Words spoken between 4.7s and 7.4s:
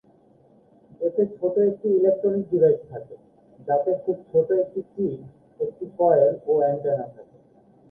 Chip, একটি coil ও antenna থাকে।